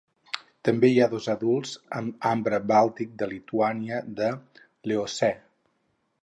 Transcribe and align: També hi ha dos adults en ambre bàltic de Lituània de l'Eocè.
També 0.67 0.87
hi 0.93 0.95
ha 1.01 1.07
dos 1.11 1.27
adults 1.33 1.73
en 1.99 2.07
ambre 2.29 2.59
bàltic 2.71 3.13
de 3.23 3.29
Lituània 3.35 4.01
de 4.21 4.31
l'Eocè. 4.91 5.31